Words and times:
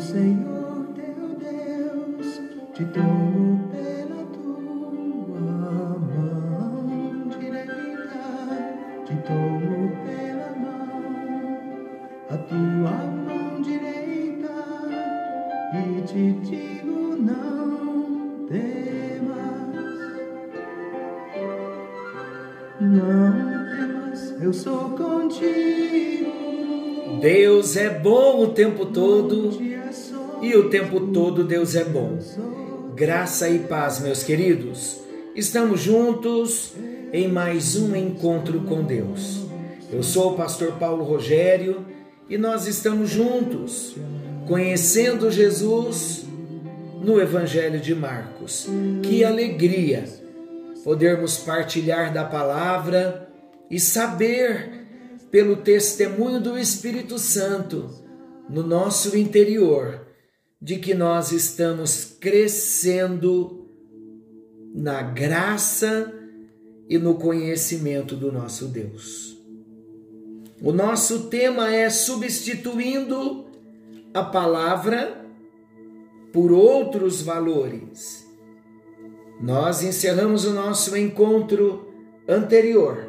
Senhor 0.00 0.86
teu 0.94 1.28
Deus, 1.40 2.40
te 2.72 2.84
tomo 2.84 3.68
pela 3.68 4.24
tua 4.26 5.40
mão 5.98 7.28
direita, 7.28 8.22
te 9.04 9.16
tomo 9.26 9.90
pela 10.06 10.50
mão, 10.56 11.02
a 12.30 12.36
tua 12.38 12.96
mão 13.10 13.60
direita, 13.60 14.54
e 15.74 16.02
te 16.02 16.32
digo: 16.48 17.16
não 17.16 18.46
temas, 18.46 19.74
não 22.80 23.66
temas, 23.76 24.40
eu 24.40 24.52
sou 24.52 24.90
contigo. 24.90 26.28
Deus 27.20 27.76
é 27.76 27.90
bom 27.90 28.44
o 28.44 28.48
tempo 28.52 28.86
todo 28.86 29.67
e 30.48 30.56
o 30.56 30.70
tempo 30.70 31.08
todo 31.08 31.44
Deus 31.44 31.74
é 31.74 31.84
bom. 31.84 32.18
Graça 32.94 33.50
e 33.50 33.58
paz, 33.58 34.00
meus 34.00 34.22
queridos. 34.22 34.98
Estamos 35.36 35.82
juntos 35.82 36.72
em 37.12 37.28
mais 37.28 37.76
um 37.76 37.94
encontro 37.94 38.62
com 38.62 38.82
Deus. 38.82 39.42
Eu 39.92 40.02
sou 40.02 40.32
o 40.32 40.36
pastor 40.36 40.72
Paulo 40.78 41.04
Rogério 41.04 41.84
e 42.30 42.38
nós 42.38 42.66
estamos 42.66 43.10
juntos 43.10 43.94
conhecendo 44.46 45.30
Jesus 45.30 46.24
no 47.02 47.20
Evangelho 47.20 47.78
de 47.78 47.94
Marcos. 47.94 48.66
Que 49.02 49.22
alegria 49.22 50.04
podermos 50.82 51.36
partilhar 51.36 52.10
da 52.10 52.24
palavra 52.24 53.28
e 53.70 53.78
saber 53.78 54.86
pelo 55.30 55.56
testemunho 55.56 56.40
do 56.40 56.56
Espírito 56.56 57.18
Santo 57.18 57.90
no 58.48 58.62
nosso 58.62 59.14
interior, 59.14 60.07
de 60.60 60.76
que 60.76 60.94
nós 60.94 61.32
estamos 61.32 62.16
crescendo 62.20 63.68
na 64.74 65.02
graça 65.02 66.12
e 66.88 66.98
no 66.98 67.14
conhecimento 67.14 68.16
do 68.16 68.32
nosso 68.32 68.66
Deus. 68.66 69.38
O 70.60 70.72
nosso 70.72 71.28
tema 71.28 71.72
é 71.72 71.88
substituindo 71.88 73.46
a 74.12 74.24
palavra 74.24 75.24
por 76.32 76.50
outros 76.50 77.22
valores. 77.22 78.26
Nós 79.40 79.82
encerramos 79.82 80.44
o 80.44 80.52
nosso 80.52 80.96
encontro 80.96 81.86
anterior 82.26 83.08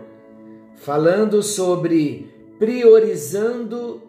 falando 0.75 1.41
sobre 1.43 2.29
priorizando 2.57 4.01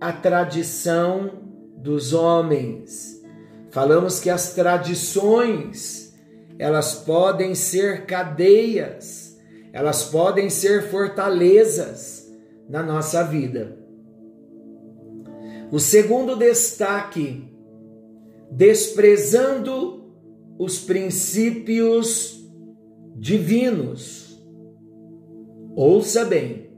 a 0.00 0.12
tradição 0.12 1.41
dos 1.82 2.12
homens. 2.12 3.20
Falamos 3.70 4.20
que 4.20 4.30
as 4.30 4.54
tradições, 4.54 6.14
elas 6.58 6.94
podem 6.94 7.54
ser 7.54 8.06
cadeias, 8.06 9.36
elas 9.72 10.04
podem 10.04 10.48
ser 10.48 10.88
fortalezas 10.90 12.30
na 12.68 12.82
nossa 12.82 13.24
vida. 13.24 13.76
O 15.70 15.80
segundo 15.80 16.36
destaque, 16.36 17.50
desprezando 18.50 20.12
os 20.58 20.78
princípios 20.78 22.46
divinos. 23.16 24.38
Ouça 25.74 26.24
bem. 26.26 26.71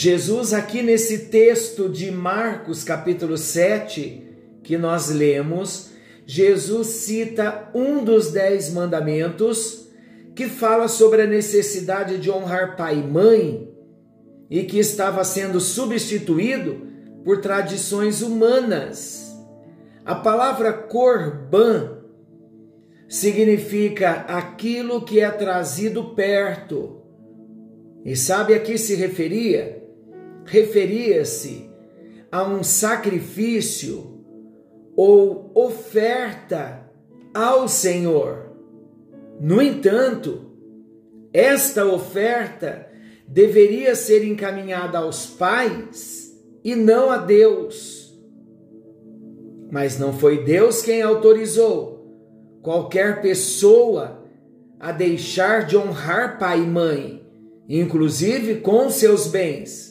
Jesus, 0.00 0.52
aqui 0.52 0.80
nesse 0.80 1.26
texto 1.26 1.88
de 1.88 2.08
Marcos, 2.08 2.84
capítulo 2.84 3.36
7, 3.36 4.22
que 4.62 4.78
nós 4.78 5.10
lemos, 5.10 5.90
Jesus 6.24 6.86
cita 6.86 7.68
um 7.74 8.04
dos 8.04 8.30
dez 8.30 8.72
mandamentos 8.72 9.88
que 10.36 10.46
fala 10.46 10.86
sobre 10.86 11.22
a 11.22 11.26
necessidade 11.26 12.16
de 12.18 12.30
honrar 12.30 12.76
pai 12.76 13.00
e 13.00 13.02
mãe 13.02 13.74
e 14.48 14.62
que 14.62 14.78
estava 14.78 15.24
sendo 15.24 15.58
substituído 15.58 16.86
por 17.24 17.40
tradições 17.40 18.22
humanas. 18.22 19.36
A 20.04 20.14
palavra 20.14 20.72
corban 20.72 22.04
significa 23.08 24.12
aquilo 24.28 25.04
que 25.04 25.18
é 25.18 25.28
trazido 25.28 26.14
perto 26.14 27.02
e 28.04 28.14
sabe 28.14 28.54
a 28.54 28.60
que 28.60 28.78
se 28.78 28.94
referia? 28.94 29.87
Referia-se 30.48 31.70
a 32.32 32.42
um 32.42 32.62
sacrifício 32.62 34.24
ou 34.96 35.50
oferta 35.54 36.90
ao 37.34 37.68
Senhor. 37.68 38.50
No 39.40 39.60
entanto, 39.60 40.46
esta 41.32 41.84
oferta 41.84 42.88
deveria 43.26 43.94
ser 43.94 44.24
encaminhada 44.24 44.98
aos 44.98 45.26
pais 45.26 46.34
e 46.64 46.74
não 46.74 47.10
a 47.10 47.18
Deus. 47.18 48.18
Mas 49.70 49.98
não 49.98 50.14
foi 50.14 50.44
Deus 50.44 50.80
quem 50.80 51.02
autorizou 51.02 51.98
qualquer 52.62 53.20
pessoa 53.20 54.24
a 54.80 54.92
deixar 54.92 55.66
de 55.66 55.76
honrar 55.76 56.38
pai 56.38 56.60
e 56.60 56.66
mãe 56.66 57.18
inclusive 57.68 58.56
com 58.56 58.88
seus 58.90 59.26
bens, 59.26 59.87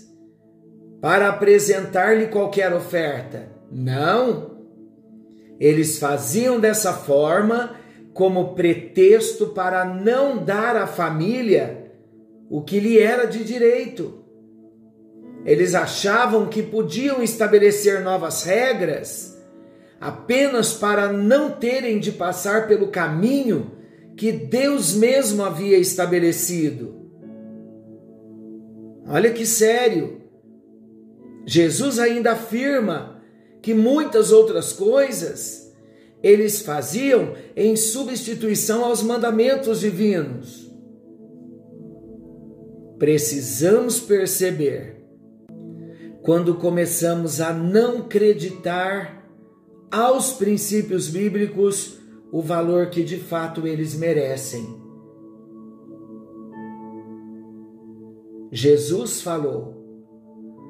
para 1.01 1.29
apresentar-lhe 1.29 2.27
qualquer 2.27 2.73
oferta. 2.73 3.49
Não. 3.71 4.57
Eles 5.59 5.99
faziam 5.99 6.59
dessa 6.59 6.93
forma 6.93 7.75
como 8.13 8.55
pretexto 8.55 9.47
para 9.47 9.85
não 9.85 10.43
dar 10.43 10.75
à 10.75 10.87
família 10.87 11.91
o 12.49 12.61
que 12.61 12.79
lhe 12.79 12.99
era 12.99 13.25
de 13.25 13.43
direito. 13.43 14.23
Eles 15.45 15.75
achavam 15.75 16.47
que 16.47 16.63
podiam 16.63 17.21
estabelecer 17.21 18.01
novas 18.01 18.43
regras 18.43 19.37
apenas 19.99 20.73
para 20.73 21.11
não 21.11 21.51
terem 21.51 21.99
de 21.99 22.11
passar 22.11 22.67
pelo 22.67 22.87
caminho 22.87 23.71
que 24.15 24.31
Deus 24.31 24.93
mesmo 24.95 25.43
havia 25.43 25.77
estabelecido. 25.77 26.95
Olha 29.07 29.31
que 29.31 29.45
sério. 29.45 30.21
Jesus 31.49 31.97
ainda 31.97 32.33
afirma 32.33 33.23
que 33.61 33.73
muitas 33.73 34.33
outras 34.33 34.73
coisas 34.73 35.73
eles 36.21 36.61
faziam 36.61 37.35
em 37.55 37.73
substituição 37.77 38.83
aos 38.83 39.01
mandamentos 39.01 39.79
divinos. 39.79 40.69
Precisamos 42.99 43.97
perceber 43.97 44.97
quando 46.21 46.55
começamos 46.55 47.39
a 47.39 47.53
não 47.53 47.99
acreditar 47.99 49.25
aos 49.89 50.33
princípios 50.33 51.07
bíblicos 51.07 51.97
o 52.29 52.41
valor 52.41 52.89
que 52.89 53.03
de 53.03 53.17
fato 53.17 53.65
eles 53.65 53.95
merecem. 53.95 54.65
Jesus 58.51 59.21
falou 59.21 59.77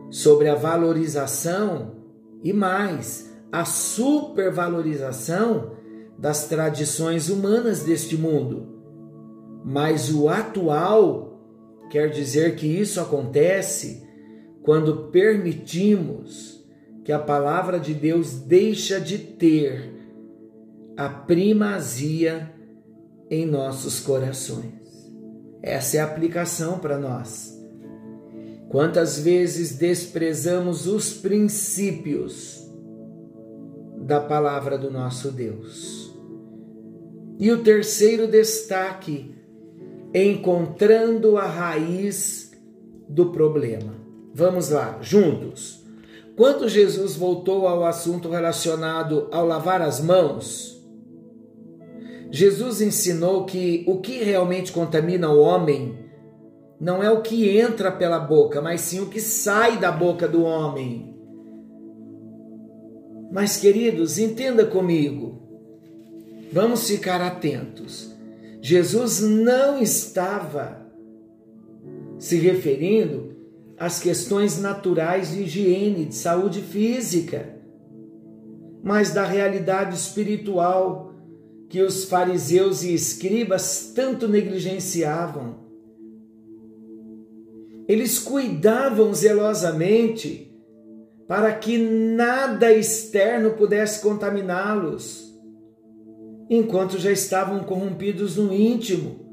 sobre 0.09 0.49
a 0.49 0.55
valorização 0.55 1.95
e 2.43 2.51
mais, 2.53 3.33
a 3.51 3.65
supervalorização 3.65 5.71
das 6.17 6.47
tradições 6.47 7.29
humanas 7.29 7.83
deste 7.83 8.17
mundo. 8.17 8.75
Mas 9.63 10.13
o 10.13 10.29
atual 10.29 11.39
quer 11.89 12.09
dizer 12.09 12.55
que 12.55 12.67
isso 12.67 12.99
acontece 12.99 14.05
quando 14.63 15.09
permitimos 15.11 16.65
que 17.03 17.11
a 17.11 17.19
palavra 17.19 17.79
de 17.79 17.93
Deus 17.93 18.33
deixa 18.33 18.99
de 18.99 19.17
ter 19.17 19.93
a 20.97 21.07
primazia 21.07 22.51
em 23.29 23.45
nossos 23.45 23.99
corações. 23.99 24.73
Essa 25.61 25.97
é 25.97 25.99
a 25.99 26.05
aplicação 26.05 26.79
para 26.79 26.97
nós. 26.97 27.56
Quantas 28.69 29.19
vezes 29.19 29.77
desprezamos 29.77 30.87
os 30.87 31.13
princípios 31.13 32.69
da 34.01 34.19
palavra 34.19 34.77
do 34.77 34.91
nosso 34.91 35.31
Deus? 35.31 36.13
E 37.39 37.51
o 37.51 37.63
terceiro 37.63 38.27
destaque, 38.27 39.33
encontrando 40.13 41.37
a 41.37 41.45
raiz 41.45 42.51
do 43.07 43.31
problema. 43.31 43.95
Vamos 44.33 44.69
lá, 44.69 44.99
juntos. 45.01 45.85
Quando 46.35 46.67
Jesus 46.67 47.15
voltou 47.15 47.67
ao 47.67 47.85
assunto 47.85 48.29
relacionado 48.29 49.27
ao 49.31 49.45
lavar 49.45 49.81
as 49.81 50.01
mãos, 50.01 50.77
Jesus 52.29 52.81
ensinou 52.81 53.45
que 53.45 53.85
o 53.87 53.99
que 53.99 54.23
realmente 54.23 54.71
contamina 54.71 55.29
o 55.29 55.39
homem 55.39 56.06
não 56.79 57.01
é 57.01 57.09
o 57.09 57.21
que 57.21 57.57
entra 57.57 57.91
pela 57.91 58.19
boca, 58.19 58.61
mas 58.61 58.81
sim 58.81 58.99
o 58.99 59.07
que 59.07 59.19
sai 59.19 59.77
da 59.77 59.91
boca 59.91 60.27
do 60.27 60.43
homem. 60.43 61.15
Mas, 63.31 63.57
queridos, 63.57 64.17
entenda 64.17 64.65
comigo, 64.65 65.41
vamos 66.51 66.87
ficar 66.87 67.21
atentos. 67.21 68.15
Jesus 68.61 69.21
não 69.21 69.81
estava 69.81 70.85
se 72.19 72.37
referindo 72.37 73.35
às 73.77 73.99
questões 73.99 74.59
naturais 74.59 75.31
de 75.31 75.43
higiene, 75.43 76.05
de 76.05 76.15
saúde 76.15 76.61
física, 76.61 77.57
mas 78.83 79.13
da 79.13 79.25
realidade 79.25 79.95
espiritual 79.95 81.13
que 81.69 81.81
os 81.81 82.05
fariseus 82.05 82.83
e 82.83 82.93
escribas 82.93 83.91
tanto 83.93 84.27
negligenciavam. 84.27 85.66
Eles 87.87 88.19
cuidavam 88.19 89.13
zelosamente 89.13 90.53
para 91.27 91.53
que 91.53 91.77
nada 91.77 92.71
externo 92.71 93.51
pudesse 93.51 94.01
contaminá-los, 94.01 95.33
enquanto 96.49 96.97
já 96.97 97.11
estavam 97.11 97.63
corrompidos 97.63 98.37
no 98.37 98.53
íntimo, 98.53 99.27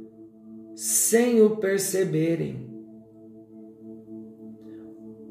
sem 0.74 1.40
o 1.40 1.56
perceberem. 1.56 2.68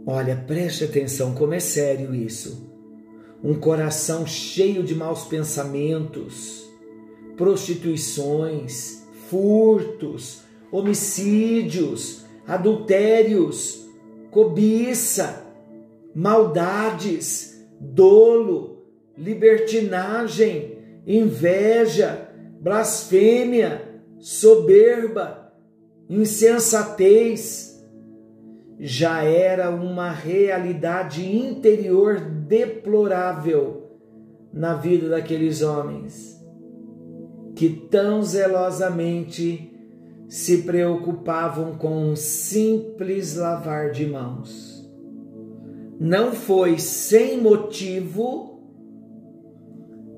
Olha, 0.05 0.35
preste 0.35 0.83
atenção 0.83 1.33
como 1.33 1.53
é 1.53 1.59
sério 1.59 2.13
isso. 2.13 2.71
Um 3.43 3.55
coração 3.55 4.25
cheio 4.25 4.83
de 4.83 4.95
maus 4.95 5.25
pensamentos, 5.25 6.65
prostituições, 7.35 9.03
furtos, 9.29 10.41
homicídios, 10.71 12.22
adultérios, 12.47 13.87
cobiça, 14.31 15.45
maldades, 16.13 17.65
dolo, 17.79 18.83
libertinagem, 19.17 20.77
inveja, 21.05 22.29
blasfêmia, 22.59 24.01
soberba, 24.19 25.53
insensatez, 26.09 27.73
já 28.79 29.23
era 29.23 29.69
uma 29.69 30.11
realidade 30.11 31.23
interior 31.23 32.19
deplorável 32.19 33.97
na 34.51 34.73
vida 34.75 35.09
daqueles 35.09 35.61
homens 35.61 36.33
que 37.55 37.69
tão 37.69 38.23
zelosamente 38.23 39.72
se 40.27 40.59
preocupavam 40.63 41.75
com 41.75 42.11
um 42.11 42.15
simples 42.15 43.35
lavar 43.35 43.91
de 43.91 44.05
mãos. 44.05 44.73
Não 45.99 46.31
foi 46.31 46.79
sem 46.79 47.39
motivo 47.39 48.61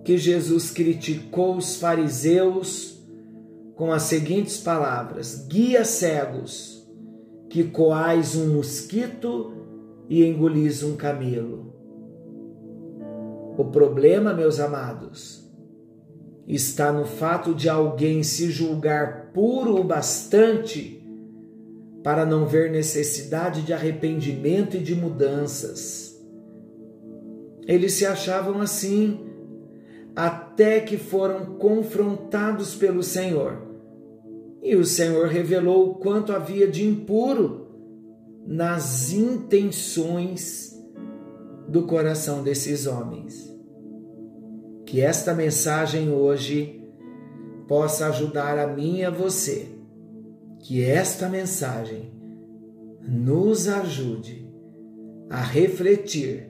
que 0.04 0.18
Jesus 0.18 0.72
criticou 0.72 1.58
os 1.58 1.78
fariseus 1.78 3.04
com 3.76 3.92
as 3.92 4.04
seguintes 4.04 4.58
palavras: 4.58 5.46
guia 5.48 5.84
cegos, 5.84 6.88
que 7.50 7.64
coais 7.66 8.36
um 8.36 8.54
mosquito 8.54 9.54
e 10.10 10.26
engolis 10.26 10.84
um 10.84 10.96
camelo. 10.96 11.74
O 13.58 13.66
problema, 13.66 14.34
meus 14.34 14.60
amados, 14.60 15.45
está 16.48 16.92
no 16.92 17.06
fato 17.06 17.54
de 17.54 17.68
alguém 17.68 18.24
se 18.24 18.52
julgar 18.52 19.32
puro 19.34 19.80
o 19.80 19.84
bastante 19.84 21.04
para 22.04 22.26
não 22.26 22.46
ver 22.46 22.70
necessidade 22.70 23.64
de 23.64 23.74
arrependimento 23.74 24.78
e 24.78 24.80
de 24.80 24.94
mudanças. 24.94 26.24
Eles 27.68 27.94
se 27.94 28.06
achavam 28.06 28.62
assim, 28.62 29.20
até 30.16 30.80
que 30.80 30.98
foram 30.98 31.58
confrontados 31.58 32.76
pelo 32.76 33.02
Senhor. 33.02 33.60
E 34.62 34.76
o 34.76 34.86
Senhor 34.86 35.28
revelou 35.28 35.90
o 35.90 35.96
quanto 35.96 36.32
havia 36.32 36.68
de 36.68 36.86
impuro 36.86 37.68
nas 38.46 39.12
intenções 39.12 40.80
do 41.68 41.88
coração 41.88 42.44
desses 42.44 42.86
homens. 42.86 43.55
Que 44.96 45.02
esta 45.02 45.34
mensagem 45.34 46.10
hoje 46.10 46.82
possa 47.68 48.08
ajudar 48.08 48.58
a 48.58 48.66
mim 48.66 49.00
e 49.00 49.04
a 49.04 49.10
você. 49.10 49.68
Que 50.62 50.86
esta 50.86 51.28
mensagem 51.28 52.14
nos 53.02 53.68
ajude 53.68 54.50
a 55.30 55.42
refletir 55.42 56.50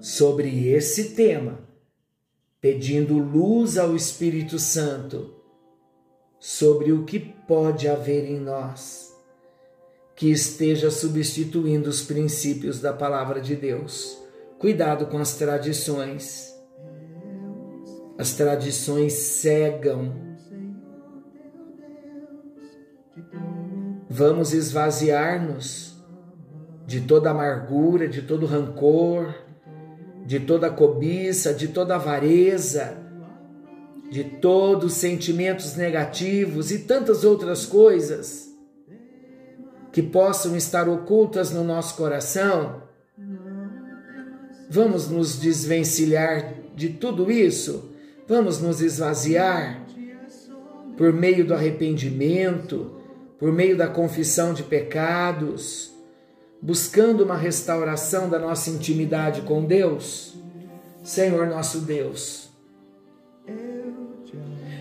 sobre 0.00 0.66
esse 0.70 1.10
tema, 1.10 1.60
pedindo 2.60 3.16
luz 3.16 3.78
ao 3.78 3.94
Espírito 3.94 4.58
Santo 4.58 5.36
sobre 6.40 6.90
o 6.90 7.04
que 7.04 7.20
pode 7.20 7.86
haver 7.86 8.24
em 8.24 8.40
nós 8.40 9.14
que 10.16 10.32
esteja 10.32 10.90
substituindo 10.90 11.88
os 11.88 12.02
princípios 12.02 12.80
da 12.80 12.92
palavra 12.92 13.40
de 13.40 13.54
Deus. 13.54 14.18
Cuidado 14.58 15.06
com 15.06 15.18
as 15.18 15.34
tradições 15.34 16.53
as 18.16 18.34
tradições 18.34 19.12
cegam. 19.12 20.12
Vamos 24.08 24.52
esvaziar-nos 24.52 25.94
de 26.86 27.00
toda 27.00 27.30
amargura, 27.30 28.06
de 28.06 28.22
todo 28.22 28.46
rancor, 28.46 29.34
de 30.24 30.38
toda 30.38 30.70
cobiça, 30.70 31.52
de 31.52 31.68
toda 31.68 31.96
avareza, 31.96 32.96
de 34.10 34.22
todos 34.22 34.92
sentimentos 34.94 35.74
negativos 35.74 36.70
e 36.70 36.80
tantas 36.80 37.24
outras 37.24 37.66
coisas 37.66 38.48
que 39.90 40.02
possam 40.02 40.56
estar 40.56 40.88
ocultas 40.88 41.50
no 41.50 41.64
nosso 41.64 41.96
coração. 41.96 42.82
Vamos 44.70 45.08
nos 45.08 45.38
desvencilhar 45.38 46.54
de 46.74 46.90
tudo 46.90 47.30
isso 47.30 47.93
Vamos 48.26 48.58
nos 48.58 48.80
esvaziar 48.80 49.84
por 50.96 51.12
meio 51.12 51.46
do 51.46 51.52
arrependimento, 51.52 52.90
por 53.38 53.52
meio 53.52 53.76
da 53.76 53.86
confissão 53.86 54.54
de 54.54 54.62
pecados, 54.62 55.92
buscando 56.62 57.22
uma 57.22 57.36
restauração 57.36 58.30
da 58.30 58.38
nossa 58.38 58.70
intimidade 58.70 59.42
com 59.42 59.64
Deus. 59.64 60.34
Senhor 61.02 61.46
nosso 61.46 61.80
Deus, 61.80 62.48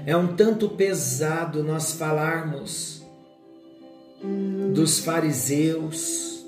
é 0.06 0.16
um 0.16 0.38
tanto 0.38 0.70
pesado 0.70 1.62
nós 1.62 1.94
falarmos 1.94 3.04
dos 4.74 5.00
fariseus 5.00 6.46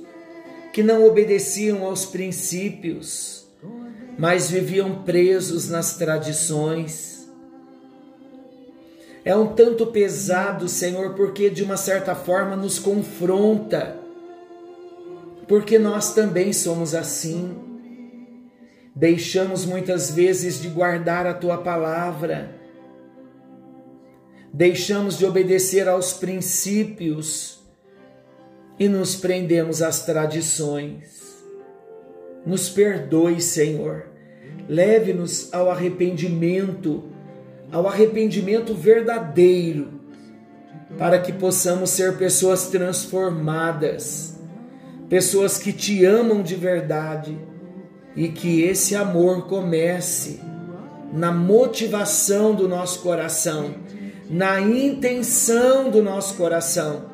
que 0.72 0.82
não 0.82 1.06
obedeciam 1.06 1.84
aos 1.84 2.06
princípios 2.06 3.45
mas 4.18 4.50
viviam 4.50 5.04
presos 5.04 5.70
nas 5.70 5.98
tradições. 5.98 7.30
É 9.24 9.36
um 9.36 9.48
tanto 9.48 9.88
pesado, 9.88 10.70
Senhor, 10.70 11.16
porque 11.16 11.50
de 11.50 11.64
uma 11.64 11.78
certa 11.78 12.14
forma 12.14 12.56
nos 12.56 12.78
confronta, 12.78 13.98
porque 15.48 15.80
nós 15.80 16.14
também 16.14 16.54
somos 16.54 16.94
assim. 16.94 17.58
Deixamos 18.96 19.66
muitas 19.66 20.12
vezes 20.12 20.62
de 20.62 20.70
guardar 20.70 21.26
a 21.26 21.34
tua 21.34 21.58
palavra, 21.58 22.56
deixamos 24.54 25.18
de 25.18 25.26
obedecer 25.26 25.90
aos 25.90 26.14
princípios 26.14 27.60
e 28.80 28.88
nos 28.88 29.16
prendemos 29.16 29.82
às 29.82 30.06
tradições. 30.06 31.35
Nos 32.46 32.70
perdoe, 32.70 33.42
Senhor. 33.42 34.08
Leve-nos 34.70 35.54
ao 35.54 35.70
arrependimento, 35.70 37.04
ao 37.72 37.88
arrependimento 37.88 38.74
verdadeiro, 38.74 40.02
para 40.98 41.20
que 41.20 41.34
possamos 41.34 41.90
ser 41.90 42.18
pessoas 42.18 42.68
transformadas, 42.68 44.40
pessoas 45.10 45.58
que 45.58 45.74
te 45.74 46.06
amam 46.06 46.42
de 46.42 46.56
verdade 46.56 47.38
e 48.16 48.30
que 48.30 48.62
esse 48.62 48.96
amor 48.96 49.48
comece 49.48 50.40
na 51.12 51.32
motivação 51.32 52.56
do 52.56 52.68
nosso 52.68 53.02
coração, 53.02 53.75
na 54.30 54.60
intenção 54.60 55.90
do 55.90 56.02
nosso 56.02 56.36
coração, 56.36 57.06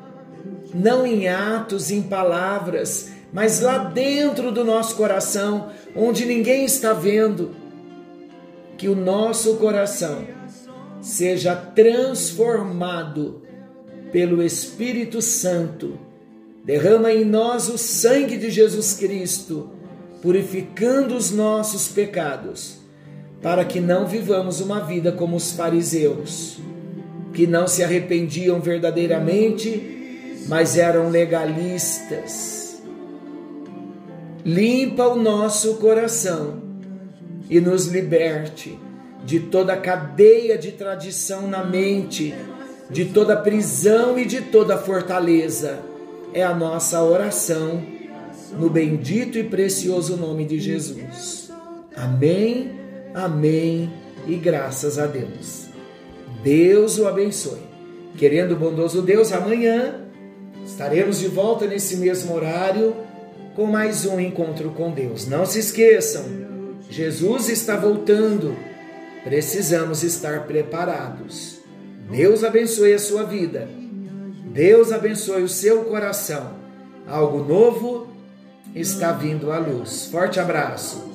não 0.74 1.06
em 1.06 1.28
atos, 1.28 1.92
em 1.92 2.02
palavras, 2.02 3.12
mas 3.34 3.62
lá 3.62 3.78
dentro 3.78 4.52
do 4.52 4.64
nosso 4.64 4.96
coração, 4.96 5.70
onde 5.96 6.26
ninguém 6.26 6.66
está 6.66 6.94
vendo, 6.94 7.52
que 8.78 8.88
o 8.88 8.96
nosso 8.96 9.56
coração 9.56 10.26
seja 11.02 11.56
transformado 11.56 13.42
pelo 14.12 14.44
Espírito 14.44 15.22
Santo. 15.22 15.98
Derrama 16.64 17.12
em 17.12 17.26
nós 17.26 17.70
o 17.70 17.78
sangue 17.78 18.38
de 18.38 18.52
Jesus 18.52 18.94
Cristo 18.94 19.70
purificando 20.22 21.16
os 21.16 21.32
nossos 21.32 21.88
pecados, 21.88 22.78
para 23.42 23.66
que 23.66 23.80
não 23.80 24.06
vivamos 24.06 24.62
uma 24.62 24.80
vida 24.80 25.12
como 25.12 25.36
os 25.36 25.52
fariseus, 25.52 26.60
que 27.34 27.48
não 27.48 27.68
se 27.68 27.84
arrependiam 27.84 28.60
verdadeiramente, 28.62 30.38
mas 30.48 30.78
eram 30.78 31.10
legalistas. 31.10 32.61
Limpa 34.46 35.08
o 35.08 35.16
nosso 35.16 35.76
coração 35.76 36.62
e 37.50 37.60
nos 37.60 37.88
liberte 37.88 38.78
de 39.24 39.40
toda 39.40 39.78
cadeia 39.78 40.58
de 40.58 40.72
tradição 40.72 41.48
na 41.48 41.64
mente, 41.64 42.34
de 42.90 43.06
toda 43.06 43.38
prisão 43.38 44.18
e 44.18 44.26
de 44.26 44.42
toda 44.42 44.78
fortaleza. 44.78 45.80
É 46.34 46.44
a 46.44 46.56
nossa 46.56 47.04
oração 47.04 47.84
no 48.58 48.70
bendito 48.70 49.38
e 49.38 49.44
precioso 49.44 50.18
nome 50.18 50.46
de 50.46 50.60
Jesus. 50.60 51.52
Amém, 51.96 52.72
amém 53.14 53.92
e 54.28 54.36
graças 54.36 54.98
a 54.98 55.06
Deus. 55.06 55.68
Deus 56.44 56.98
o 56.98 57.08
abençoe. 57.08 57.62
Querendo 58.18 58.54
o 58.54 58.58
bondoso 58.58 59.02
Deus, 59.02 59.32
amanhã 59.32 60.02
estaremos 60.66 61.20
de 61.20 61.28
volta 61.28 61.68
nesse 61.68 61.98
mesmo 61.98 62.34
horário 62.34 62.96
com 63.56 63.66
mais 63.66 64.06
um 64.06 64.20
encontro 64.20 64.72
com 64.72 64.92
Deus. 64.92 65.28
Não 65.28 65.46
se 65.46 65.60
esqueçam, 65.60 66.26
Jesus 66.90 67.50
está 67.50 67.76
voltando. 67.76 68.56
Precisamos 69.24 70.04
estar 70.04 70.48
preparados. 70.48 71.60
Deus 72.10 72.44
abençoe 72.44 72.94
a 72.94 73.00
sua 73.00 73.24
vida. 73.24 73.70
Deus 74.52 74.92
abençoe 74.92 75.44
o 75.44 75.50
seu 75.50 75.86
coração. 75.86 76.56
Algo 77.08 77.44
novo 77.44 78.08
está 78.76 79.12
vindo 79.12 79.52
à 79.52 79.60
luz. 79.60 80.08
Forte 80.08 80.40
abraço. 80.40 81.10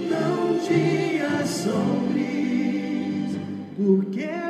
Não 0.00 0.58
porque 3.76 4.41